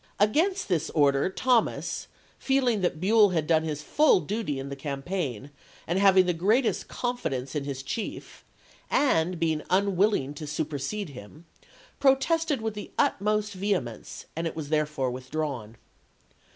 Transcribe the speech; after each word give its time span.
Against 0.19 0.67
this 0.67 0.89
PEEKYVILLE 0.89 0.95
AND 1.09 1.13
MUEFREESBORO 1.13 1.35
277 1.35 1.61
order 1.61 1.77
Thomas, 1.77 2.07
feeling 2.39 2.81
that 2.81 2.99
Buell 2.99 3.29
had 3.29 3.45
done 3.45 3.63
his 3.63 3.83
full 3.83 4.21
ch. 4.23 4.23
xiir. 4.23 4.27
duty 4.27 4.57
in 4.57 4.69
the 4.69 4.75
campaign, 4.75 5.51
and 5.85 5.99
having 5.99 6.25
the 6.25 6.33
greatest 6.33 6.87
con 6.87 7.17
fidence 7.19 7.53
in 7.55 7.65
his 7.65 7.83
chief, 7.83 8.43
and 8.89 9.39
being 9.39 9.61
unwilling 9.69 10.33
to 10.33 10.47
super 10.47 10.79
sede 10.79 11.09
him, 11.09 11.45
protested 11.99 12.63
with 12.63 12.73
the 12.73 12.89
utmost 12.97 13.53
vehemence, 13.53 14.25
and 14.35 14.47
it 14.47 14.55
was 14.55 14.69
therefore 14.69 15.11
withdrawn. 15.11 15.77